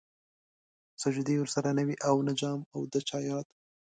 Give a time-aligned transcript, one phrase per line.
[1.01, 3.45] سجدې ورسره نه وې او نه جام او د چا ياد